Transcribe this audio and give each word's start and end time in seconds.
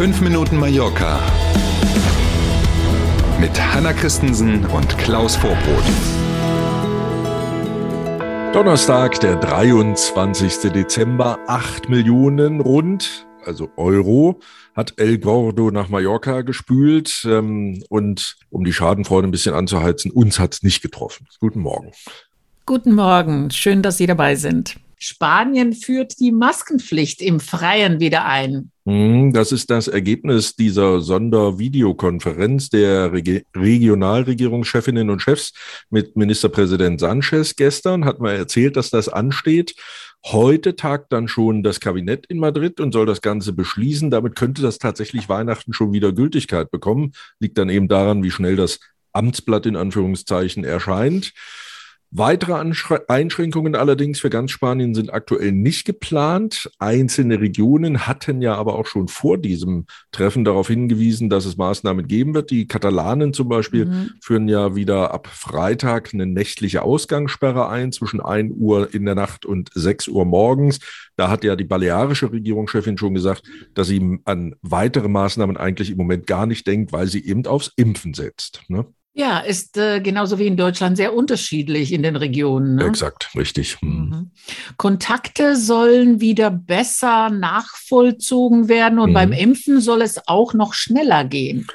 5 0.00 0.22
Minuten 0.22 0.56
Mallorca 0.56 1.20
mit 3.38 3.50
Hanna 3.60 3.92
Christensen 3.92 4.64
und 4.64 4.96
Klaus 4.96 5.36
Vorbrot. 5.36 5.84
Donnerstag, 8.54 9.20
der 9.20 9.36
23. 9.36 10.72
Dezember, 10.72 11.38
8 11.48 11.90
Millionen 11.90 12.62
rund, 12.62 13.26
also 13.44 13.68
Euro, 13.76 14.40
hat 14.74 14.94
El 14.96 15.18
Gordo 15.18 15.70
nach 15.70 15.90
Mallorca 15.90 16.40
gespült. 16.40 17.26
Ähm, 17.26 17.84
und 17.90 18.36
um 18.48 18.64
die 18.64 18.72
Schadenfreude 18.72 19.28
ein 19.28 19.32
bisschen 19.32 19.54
anzuheizen, 19.54 20.10
uns 20.10 20.38
hat 20.38 20.54
es 20.54 20.62
nicht 20.62 20.80
getroffen. 20.80 21.26
Guten 21.40 21.60
Morgen. 21.60 21.92
Guten 22.64 22.94
Morgen, 22.94 23.50
schön, 23.50 23.82
dass 23.82 23.98
Sie 23.98 24.06
dabei 24.06 24.34
sind. 24.34 24.76
Spanien 24.96 25.74
führt 25.74 26.20
die 26.20 26.32
Maskenpflicht 26.32 27.20
im 27.20 27.40
Freien 27.40 28.00
wieder 28.00 28.24
ein. 28.24 28.70
Hm, 28.90 29.32
das 29.32 29.52
ist 29.52 29.70
das 29.70 29.86
Ergebnis 29.86 30.56
dieser 30.56 31.00
Sondervideokonferenz 31.00 32.70
der 32.70 33.12
Reg 33.12 33.46
Regionalregierungschefinnen 33.54 35.10
und 35.10 35.22
Chefs 35.22 35.52
mit 35.90 36.16
Ministerpräsident 36.16 36.98
Sanchez 36.98 37.54
gestern. 37.54 38.04
Hat 38.04 38.18
man 38.18 38.34
erzählt, 38.34 38.74
dass 38.74 38.90
das 38.90 39.08
ansteht. 39.08 39.76
Heute 40.26 40.74
tagt 40.74 41.12
dann 41.12 41.28
schon 41.28 41.62
das 41.62 41.78
Kabinett 41.78 42.26
in 42.26 42.38
Madrid 42.38 42.80
und 42.80 42.90
soll 42.90 43.06
das 43.06 43.20
Ganze 43.20 43.52
beschließen. 43.52 44.10
Damit 44.10 44.34
könnte 44.34 44.60
das 44.60 44.78
tatsächlich 44.78 45.28
Weihnachten 45.28 45.72
schon 45.72 45.92
wieder 45.92 46.10
Gültigkeit 46.10 46.72
bekommen. 46.72 47.12
Liegt 47.38 47.58
dann 47.58 47.68
eben 47.68 47.86
daran, 47.86 48.24
wie 48.24 48.32
schnell 48.32 48.56
das 48.56 48.80
Amtsblatt 49.12 49.66
in 49.66 49.76
Anführungszeichen 49.76 50.64
erscheint. 50.64 51.32
Weitere 52.12 52.54
Einschränkungen 52.54 53.76
allerdings 53.76 54.18
für 54.18 54.30
ganz 54.30 54.50
Spanien 54.50 54.96
sind 54.96 55.12
aktuell 55.12 55.52
nicht 55.52 55.84
geplant. 55.84 56.68
Einzelne 56.80 57.40
Regionen 57.40 58.08
hatten 58.08 58.42
ja 58.42 58.56
aber 58.56 58.74
auch 58.74 58.86
schon 58.86 59.06
vor 59.06 59.38
diesem 59.38 59.86
Treffen 60.10 60.44
darauf 60.44 60.66
hingewiesen, 60.66 61.30
dass 61.30 61.44
es 61.44 61.56
Maßnahmen 61.56 62.08
geben 62.08 62.34
wird. 62.34 62.50
Die 62.50 62.66
Katalanen 62.66 63.32
zum 63.32 63.48
Beispiel 63.48 63.84
mhm. 63.86 64.10
führen 64.20 64.48
ja 64.48 64.74
wieder 64.74 65.14
ab 65.14 65.28
Freitag 65.28 66.12
eine 66.12 66.26
nächtliche 66.26 66.82
Ausgangssperre 66.82 67.68
ein 67.68 67.92
zwischen 67.92 68.20
1 68.20 68.54
Uhr 68.56 68.92
in 68.92 69.04
der 69.04 69.14
Nacht 69.14 69.46
und 69.46 69.70
6 69.72 70.08
Uhr 70.08 70.24
morgens. 70.24 70.80
Da 71.14 71.30
hat 71.30 71.44
ja 71.44 71.54
die 71.54 71.62
balearische 71.62 72.32
Regierungschefin 72.32 72.98
schon 72.98 73.14
gesagt, 73.14 73.44
dass 73.74 73.86
sie 73.86 74.18
an 74.24 74.56
weitere 74.62 75.06
Maßnahmen 75.06 75.56
eigentlich 75.56 75.92
im 75.92 75.98
Moment 75.98 76.26
gar 76.26 76.46
nicht 76.46 76.66
denkt, 76.66 76.92
weil 76.92 77.06
sie 77.06 77.24
eben 77.24 77.46
aufs 77.46 77.70
Impfen 77.76 78.14
setzt. 78.14 78.62
Ne? 78.66 78.86
Ja, 79.20 79.40
ist 79.40 79.76
äh, 79.76 80.00
genauso 80.00 80.38
wie 80.38 80.46
in 80.46 80.56
Deutschland 80.56 80.96
sehr 80.96 81.12
unterschiedlich 81.14 81.92
in 81.92 82.02
den 82.02 82.16
Regionen. 82.16 82.76
Ne? 82.76 82.86
Exakt, 82.86 83.28
richtig. 83.36 83.76
Hm. 83.82 83.90
Mhm. 83.90 84.30
Kontakte 84.78 85.56
sollen 85.56 86.22
wieder 86.22 86.50
besser 86.50 87.28
nachvollzogen 87.28 88.68
werden 88.68 88.98
und 88.98 89.10
mhm. 89.10 89.14
beim 89.14 89.32
Impfen 89.32 89.82
soll 89.82 90.00
es 90.00 90.26
auch 90.26 90.54
noch 90.54 90.72
schneller 90.72 91.24
gehen. 91.24 91.66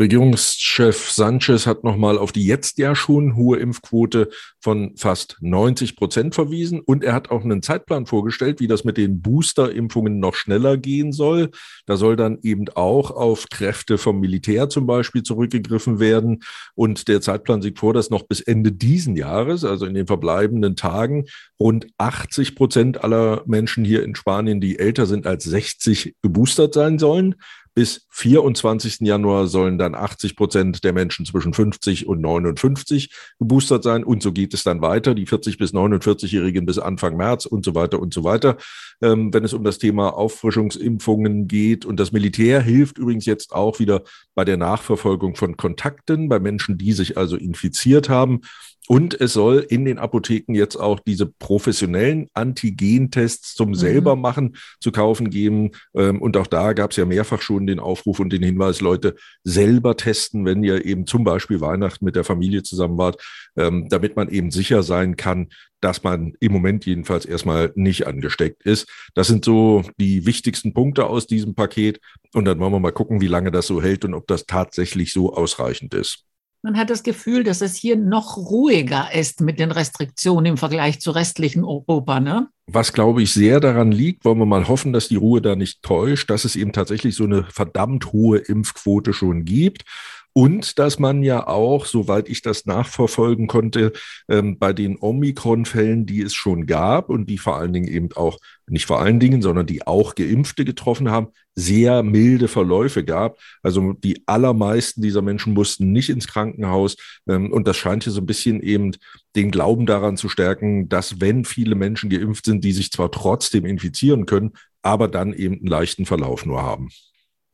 Regierungschef 0.00 1.10
Sanchez 1.10 1.66
hat 1.66 1.84
nochmal 1.84 2.16
auf 2.16 2.32
die 2.32 2.46
jetzt 2.46 2.78
ja 2.78 2.94
schon 2.94 3.36
hohe 3.36 3.58
Impfquote 3.58 4.30
von 4.58 4.96
fast 4.96 5.36
90 5.40 5.94
Prozent 5.94 6.34
verwiesen 6.34 6.80
und 6.80 7.04
er 7.04 7.12
hat 7.12 7.30
auch 7.30 7.44
einen 7.44 7.62
Zeitplan 7.62 8.06
vorgestellt, 8.06 8.60
wie 8.60 8.66
das 8.66 8.82
mit 8.82 8.96
den 8.96 9.20
Booster-Impfungen 9.20 10.18
noch 10.18 10.34
schneller 10.34 10.78
gehen 10.78 11.12
soll. 11.12 11.50
Da 11.84 11.98
soll 11.98 12.16
dann 12.16 12.38
eben 12.42 12.70
auch 12.70 13.10
auf 13.10 13.50
Kräfte 13.50 13.98
vom 13.98 14.20
Militär 14.20 14.70
zum 14.70 14.86
Beispiel 14.86 15.22
zurückgegriffen 15.22 16.00
werden 16.00 16.42
und 16.74 17.06
der 17.06 17.20
Zeitplan 17.20 17.60
sieht 17.60 17.78
vor, 17.78 17.92
dass 17.92 18.08
noch 18.08 18.22
bis 18.22 18.40
Ende 18.40 18.72
diesen 18.72 19.16
Jahres, 19.16 19.64
also 19.66 19.84
in 19.84 19.92
den 19.92 20.06
verbleibenden 20.06 20.76
Tagen, 20.76 21.26
rund 21.60 21.88
80 21.98 22.56
Prozent 22.56 23.04
aller 23.04 23.42
Menschen 23.44 23.84
hier 23.84 24.02
in 24.02 24.14
Spanien, 24.14 24.62
die 24.62 24.78
älter 24.78 25.04
sind 25.04 25.26
als 25.26 25.44
60, 25.44 26.16
geboostert 26.22 26.72
sein 26.72 26.98
sollen. 26.98 27.34
Bis 27.80 28.06
24. 28.10 29.00
Januar 29.00 29.46
sollen 29.46 29.78
dann 29.78 29.94
80 29.94 30.36
Prozent 30.36 30.84
der 30.84 30.92
Menschen 30.92 31.24
zwischen 31.24 31.54
50 31.54 32.06
und 32.06 32.20
59 32.20 33.08
geboostert 33.38 33.84
sein. 33.84 34.04
Und 34.04 34.22
so 34.22 34.32
geht 34.32 34.52
es 34.52 34.64
dann 34.64 34.82
weiter. 34.82 35.14
Die 35.14 35.24
40 35.24 35.56
bis 35.56 35.72
49-Jährigen 35.72 36.66
bis 36.66 36.78
Anfang 36.78 37.16
März 37.16 37.46
und 37.46 37.64
so 37.64 37.74
weiter 37.74 37.98
und 37.98 38.12
so 38.12 38.22
weiter. 38.22 38.58
Ähm, 39.00 39.32
wenn 39.32 39.44
es 39.44 39.54
um 39.54 39.64
das 39.64 39.78
Thema 39.78 40.10
Auffrischungsimpfungen 40.10 41.48
geht. 41.48 41.86
Und 41.86 41.98
das 41.98 42.12
Militär 42.12 42.60
hilft 42.60 42.98
übrigens 42.98 43.24
jetzt 43.24 43.54
auch 43.54 43.78
wieder 43.78 44.02
bei 44.34 44.44
der 44.44 44.58
Nachverfolgung 44.58 45.34
von 45.34 45.56
Kontakten 45.56 46.28
bei 46.28 46.38
Menschen, 46.38 46.76
die 46.76 46.92
sich 46.92 47.16
also 47.16 47.38
infiziert 47.38 48.10
haben. 48.10 48.42
Und 48.90 49.20
es 49.20 49.34
soll 49.34 49.64
in 49.68 49.84
den 49.84 50.00
Apotheken 50.00 50.52
jetzt 50.52 50.74
auch 50.74 50.98
diese 50.98 51.24
professionellen 51.26 52.26
Antigentests 52.34 53.54
zum 53.54 53.68
mhm. 53.68 53.74
selber 53.76 54.16
machen 54.16 54.56
zu 54.80 54.90
kaufen 54.90 55.30
geben. 55.30 55.70
Ähm, 55.94 56.20
und 56.20 56.36
auch 56.36 56.48
da 56.48 56.72
gab 56.72 56.90
es 56.90 56.96
ja 56.96 57.04
mehrfach 57.04 57.40
schon 57.40 57.68
den 57.68 57.78
Aufruf 57.78 58.18
und 58.18 58.32
den 58.32 58.42
Hinweis, 58.42 58.80
Leute 58.80 59.14
selber 59.44 59.96
testen, 59.96 60.44
wenn 60.44 60.64
ihr 60.64 60.84
eben 60.84 61.06
zum 61.06 61.22
Beispiel 61.22 61.60
Weihnachten 61.60 62.04
mit 62.04 62.16
der 62.16 62.24
Familie 62.24 62.64
zusammen 62.64 62.98
wart, 62.98 63.22
ähm, 63.56 63.86
damit 63.88 64.16
man 64.16 64.28
eben 64.28 64.50
sicher 64.50 64.82
sein 64.82 65.16
kann, 65.16 65.50
dass 65.80 66.02
man 66.02 66.32
im 66.40 66.50
Moment 66.50 66.84
jedenfalls 66.84 67.26
erstmal 67.26 67.70
nicht 67.76 68.08
angesteckt 68.08 68.64
ist. 68.64 68.88
Das 69.14 69.28
sind 69.28 69.44
so 69.44 69.84
die 70.00 70.26
wichtigsten 70.26 70.74
Punkte 70.74 71.06
aus 71.06 71.28
diesem 71.28 71.54
Paket. 71.54 72.00
Und 72.34 72.44
dann 72.44 72.58
wollen 72.58 72.72
wir 72.72 72.80
mal 72.80 72.90
gucken, 72.90 73.20
wie 73.20 73.28
lange 73.28 73.52
das 73.52 73.68
so 73.68 73.80
hält 73.80 74.04
und 74.04 74.14
ob 74.14 74.26
das 74.26 74.46
tatsächlich 74.46 75.12
so 75.12 75.32
ausreichend 75.32 75.94
ist. 75.94 76.24
Man 76.62 76.76
hat 76.76 76.90
das 76.90 77.02
Gefühl, 77.02 77.42
dass 77.42 77.62
es 77.62 77.74
hier 77.74 77.96
noch 77.96 78.36
ruhiger 78.36 79.08
ist 79.14 79.40
mit 79.40 79.58
den 79.58 79.70
Restriktionen 79.70 80.44
im 80.44 80.56
Vergleich 80.58 81.00
zu 81.00 81.10
restlichen 81.10 81.64
Europa, 81.64 82.20
ne? 82.20 82.48
Was, 82.66 82.92
glaube 82.92 83.22
ich, 83.22 83.32
sehr 83.32 83.60
daran 83.60 83.92
liegt, 83.92 84.26
wollen 84.26 84.38
wir 84.38 84.46
mal 84.46 84.68
hoffen, 84.68 84.92
dass 84.92 85.08
die 85.08 85.16
Ruhe 85.16 85.40
da 85.40 85.56
nicht 85.56 85.82
täuscht, 85.82 86.28
dass 86.28 86.44
es 86.44 86.56
eben 86.56 86.72
tatsächlich 86.72 87.16
so 87.16 87.24
eine 87.24 87.44
verdammt 87.44 88.12
hohe 88.12 88.38
Impfquote 88.38 89.14
schon 89.14 89.46
gibt. 89.46 89.84
Und 90.32 90.78
dass 90.78 90.98
man 90.98 91.22
ja 91.22 91.46
auch, 91.46 91.86
soweit 91.86 92.28
ich 92.28 92.42
das 92.42 92.64
nachverfolgen 92.66 93.46
konnte, 93.48 93.92
ähm, 94.28 94.58
bei 94.58 94.72
den 94.72 94.96
Omikron-Fällen, 95.00 96.06
die 96.06 96.22
es 96.22 96.34
schon 96.34 96.66
gab 96.66 97.08
und 97.08 97.28
die 97.28 97.38
vor 97.38 97.56
allen 97.56 97.72
Dingen 97.72 97.88
eben 97.88 98.12
auch, 98.14 98.38
nicht 98.68 98.86
vor 98.86 99.00
allen 99.00 99.18
Dingen, 99.18 99.42
sondern 99.42 99.66
die 99.66 99.86
auch 99.86 100.14
Geimpfte 100.14 100.64
getroffen 100.64 101.10
haben, 101.10 101.28
sehr 101.56 102.04
milde 102.04 102.46
Verläufe 102.46 103.04
gab. 103.04 103.38
Also 103.62 103.92
die 103.94 104.22
allermeisten 104.26 105.02
dieser 105.02 105.22
Menschen 105.22 105.52
mussten 105.52 105.90
nicht 105.90 106.10
ins 106.10 106.28
Krankenhaus. 106.28 106.96
Ähm, 107.28 107.52
und 107.52 107.66
das 107.66 107.76
scheint 107.76 108.04
hier 108.04 108.12
so 108.12 108.20
ein 108.20 108.26
bisschen 108.26 108.62
eben 108.62 108.92
den 109.34 109.50
Glauben 109.50 109.86
daran 109.86 110.16
zu 110.16 110.28
stärken, 110.28 110.88
dass 110.88 111.20
wenn 111.20 111.44
viele 111.44 111.74
Menschen 111.74 112.10
geimpft 112.10 112.44
sind, 112.44 112.64
die 112.64 112.72
sich 112.72 112.92
zwar 112.92 113.10
trotzdem 113.10 113.64
infizieren 113.64 114.26
können, 114.26 114.52
aber 114.82 115.08
dann 115.08 115.32
eben 115.32 115.56
einen 115.56 115.66
leichten 115.66 116.06
Verlauf 116.06 116.46
nur 116.46 116.62
haben. 116.62 116.90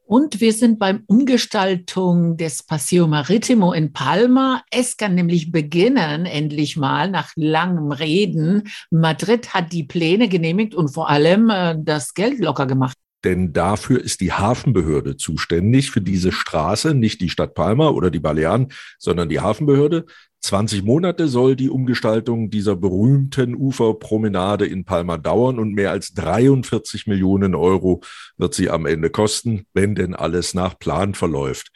Und 0.09 0.41
wir 0.41 0.53
sind 0.53 0.79
beim 0.79 1.03
Umgestaltung 1.09 2.37
des 2.37 2.63
Paseo 2.63 3.09
Maritimo 3.09 3.73
in 3.73 3.93
Palma. 3.93 4.63
Es 4.71 4.97
kann 4.97 5.17
nämlich 5.17 5.51
beginnen, 5.51 6.27
endlich 6.27 6.77
mal 6.77 7.11
nach 7.11 7.33
langem 7.35 7.91
Reden. 7.91 8.69
Madrid 8.89 9.53
hat 9.53 9.73
die 9.73 9.83
Pläne 9.83 10.29
genehmigt 10.29 10.77
und 10.77 10.95
vor 10.95 11.11
allem 11.11 11.51
äh, 11.51 11.75
das 11.77 12.15
Geld 12.15 12.39
locker 12.39 12.67
gemacht. 12.67 12.97
Denn 13.27 13.53
dafür 13.53 14.01
ist 14.01 14.21
die 14.21 14.33
Hafenbehörde 14.33 15.17
zuständig 15.17 15.91
für 15.91 16.01
diese 16.01 16.31
Straße, 16.31 16.95
nicht 16.95 17.21
die 17.21 17.29
Stadt 17.29 17.55
Palma 17.55 17.89
oder 17.89 18.13
die 18.13 18.21
Balearen, 18.21 18.69
sondern 19.01 19.29
die 19.29 19.41
Hafenbehörde. 19.41 20.07
20 20.43 20.85
Monate 20.85 21.27
soll 21.27 21.57
die 21.57 21.69
Umgestaltung 21.69 22.51
dieser 22.51 22.77
berühmten 22.77 23.57
Uferpromenade 23.57 24.65
in 24.65 24.85
Palma 24.85 25.19
dauern 25.19 25.59
und 25.59 25.73
mehr 25.73 25.91
als 25.91 26.15
43 26.15 27.09
Millionen 27.09 27.57
Euro 27.57 28.01
wird 28.37 28.55
sie 28.55 28.71
am 28.71 28.87
Ende 28.87 29.11
kosten, 29.11 29.67
wenn 29.75 29.97
denn 29.97 30.15
alles 30.15 30.55
nach 30.55 30.79
Plan 30.79 31.15
verläuft. 31.15 31.73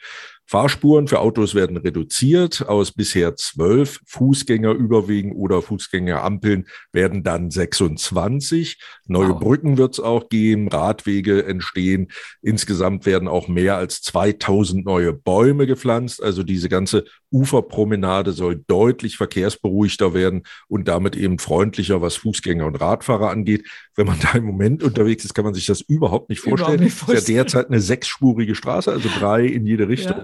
Fahrspuren 0.51 1.07
für 1.07 1.19
Autos 1.19 1.55
werden 1.55 1.77
reduziert. 1.77 2.67
Aus 2.67 2.91
bisher 2.91 3.37
zwölf 3.37 4.01
Fußgängerüberwegen 4.05 5.31
oder 5.31 5.61
Fußgängerampeln 5.61 6.67
werden 6.91 7.23
dann 7.23 7.49
26. 7.49 8.77
Neue 9.07 9.29
wow. 9.29 9.39
Brücken 9.39 9.77
wird 9.77 9.93
es 9.93 10.01
auch 10.01 10.27
geben, 10.27 10.67
Radwege 10.67 11.45
entstehen. 11.45 12.11
Insgesamt 12.41 13.05
werden 13.05 13.29
auch 13.29 13.47
mehr 13.47 13.77
als 13.77 14.01
2000 14.01 14.83
neue 14.83 15.13
Bäume 15.13 15.67
gepflanzt. 15.67 16.21
Also 16.21 16.43
diese 16.43 16.67
ganze 16.67 17.05
Uferpromenade 17.31 18.33
soll 18.33 18.63
deutlich 18.67 19.17
verkehrsberuhigter 19.17 20.13
werden 20.13 20.43
und 20.67 20.87
damit 20.87 21.15
eben 21.15 21.39
freundlicher, 21.39 22.01
was 22.01 22.15
Fußgänger 22.17 22.65
und 22.65 22.75
Radfahrer 22.75 23.29
angeht. 23.29 23.67
Wenn 23.95 24.07
man 24.07 24.19
da 24.21 24.37
im 24.37 24.45
Moment 24.45 24.83
unterwegs 24.83 25.25
ist, 25.25 25.33
kann 25.33 25.45
man 25.45 25.53
sich 25.53 25.65
das 25.65 25.81
überhaupt 25.81 26.29
nicht 26.29 26.41
vorstellen. 26.41 26.75
Überhaupt 26.75 26.83
nicht 26.83 26.93
vorstellen. 26.93 27.17
Es 27.17 27.23
ist 27.23 27.29
ja 27.29 27.35
derzeit 27.35 27.67
eine 27.69 27.79
sechsspurige 27.79 28.55
Straße, 28.55 28.91
also 28.91 29.09
drei 29.17 29.45
in 29.45 29.65
jede 29.65 29.87
Richtung. 29.87 30.17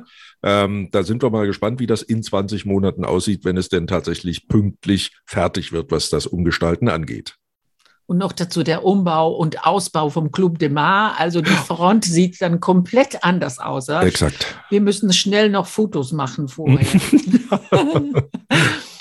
Ja. 0.43 0.65
Ähm, 0.65 0.89
da 0.91 1.03
sind 1.03 1.23
wir 1.23 1.29
mal 1.29 1.47
gespannt, 1.47 1.79
wie 1.79 1.87
das 1.87 2.01
in 2.01 2.21
20 2.21 2.65
Monaten 2.65 3.05
aussieht, 3.05 3.45
wenn 3.45 3.57
es 3.57 3.69
denn 3.69 3.87
tatsächlich 3.87 4.47
pünktlich 4.47 5.17
fertig 5.25 5.71
wird, 5.71 5.91
was 5.91 6.09
das 6.09 6.27
Umgestalten 6.27 6.89
angeht. 6.89 7.36
Und 8.07 8.19
noch 8.19 8.31
dazu 8.31 8.63
der 8.63 8.85
Umbau 8.85 9.33
und 9.33 9.65
Ausbau 9.65 10.09
vom 10.09 10.31
Club 10.31 10.59
de 10.59 10.69
Mar. 10.69 11.15
Also 11.17 11.41
die 11.41 11.49
Front 11.51 12.05
sieht 12.05 12.41
dann 12.41 12.61
komplett 12.61 13.25
anders 13.25 13.59
aus. 13.59 13.87
Ja? 13.87 14.01
Exakt. 14.01 14.45
Wir 14.69 14.79
müssen 14.79 15.11
schnell 15.11 15.49
noch 15.49 15.67
Fotos 15.67 16.13
machen 16.13 16.47
vorher. 16.47 16.79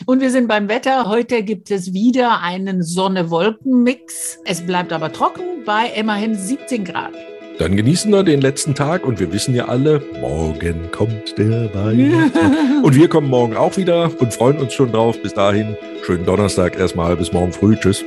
und 0.06 0.20
wir 0.20 0.30
sind 0.32 0.48
beim 0.48 0.68
Wetter. 0.68 1.08
Heute 1.08 1.44
gibt 1.44 1.70
es 1.70 1.92
wieder 1.92 2.40
einen 2.40 2.82
Sonne-Wolken-Mix. 2.82 4.40
Es 4.44 4.62
bleibt 4.62 4.92
aber 4.92 5.12
trocken 5.12 5.64
bei 5.64 5.86
immerhin 5.94 6.34
17 6.34 6.84
Grad. 6.84 7.12
Dann 7.58 7.76
genießen 7.76 8.10
wir 8.10 8.24
den 8.24 8.40
letzten 8.40 8.74
Tag 8.74 9.06
und 9.06 9.20
wir 9.20 9.32
wissen 9.32 9.54
ja 9.54 9.66
alle, 9.66 10.02
morgen 10.20 10.90
kommt 10.90 11.38
der 11.38 11.72
Weihnachtsmann. 11.72 12.82
und 12.82 12.94
wir 12.96 13.08
kommen 13.08 13.28
morgen 13.30 13.56
auch 13.56 13.76
wieder 13.76 14.10
und 14.18 14.34
freuen 14.34 14.58
uns 14.58 14.74
schon 14.74 14.90
drauf. 14.90 15.16
Bis 15.22 15.32
dahin, 15.32 15.76
schönen 16.04 16.26
Donnerstag 16.26 16.76
erstmal. 16.76 17.16
Bis 17.16 17.32
morgen 17.32 17.52
früh. 17.52 17.76
Tschüss. 17.76 18.04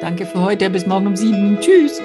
Danke 0.00 0.26
für 0.26 0.42
heute. 0.42 0.70
Bis 0.70 0.86
morgen 0.86 1.06
um 1.06 1.16
sieben. 1.16 1.58
Tschüss. 1.60 2.00